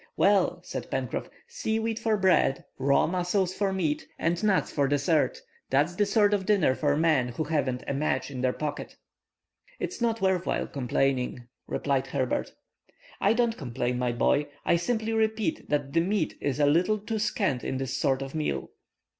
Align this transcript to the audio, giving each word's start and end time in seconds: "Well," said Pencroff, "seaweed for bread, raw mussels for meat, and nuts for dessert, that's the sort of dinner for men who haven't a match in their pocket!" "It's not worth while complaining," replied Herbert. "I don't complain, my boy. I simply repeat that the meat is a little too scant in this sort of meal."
"Well," 0.17 0.61
said 0.63 0.89
Pencroff, 0.89 1.29
"seaweed 1.47 1.99
for 1.99 2.17
bread, 2.17 2.65
raw 2.79 3.05
mussels 3.05 3.53
for 3.53 3.71
meat, 3.71 4.07
and 4.17 4.43
nuts 4.43 4.71
for 4.71 4.87
dessert, 4.87 5.39
that's 5.69 5.93
the 5.93 6.07
sort 6.07 6.33
of 6.33 6.47
dinner 6.47 6.73
for 6.73 6.97
men 6.97 7.27
who 7.27 7.43
haven't 7.43 7.83
a 7.87 7.93
match 7.93 8.31
in 8.31 8.41
their 8.41 8.51
pocket!" 8.51 8.95
"It's 9.79 10.01
not 10.01 10.19
worth 10.19 10.47
while 10.47 10.65
complaining," 10.65 11.47
replied 11.67 12.07
Herbert. 12.07 12.51
"I 13.19 13.33
don't 13.33 13.57
complain, 13.57 13.99
my 13.99 14.11
boy. 14.11 14.47
I 14.65 14.75
simply 14.77 15.13
repeat 15.13 15.69
that 15.69 15.93
the 15.93 16.01
meat 16.01 16.35
is 16.41 16.59
a 16.59 16.65
little 16.65 16.97
too 16.97 17.19
scant 17.19 17.63
in 17.63 17.77
this 17.77 17.95
sort 17.95 18.23
of 18.23 18.33
meal." 18.33 18.71